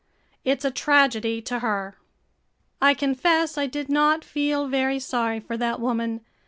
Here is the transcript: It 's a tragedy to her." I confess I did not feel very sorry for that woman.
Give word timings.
It 0.43 0.63
's 0.63 0.65
a 0.65 0.71
tragedy 0.71 1.43
to 1.43 1.59
her." 1.59 1.95
I 2.81 2.95
confess 2.95 3.55
I 3.55 3.67
did 3.67 3.87
not 3.87 4.25
feel 4.25 4.65
very 4.67 4.97
sorry 4.97 5.39
for 5.39 5.57
that 5.57 5.79
woman. 5.79 6.21